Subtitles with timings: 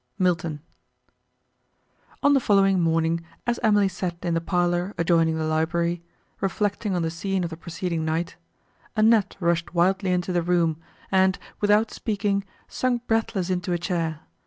[0.17, 0.61] MILTON
[2.23, 6.01] On the following morning, as Emily sat in the parlour adjoining the library,
[6.39, 8.35] reflecting on the scene of the preceding night,
[8.95, 14.21] Annette rushed wildly into the room, and, without speaking, sunk breathless into a chair.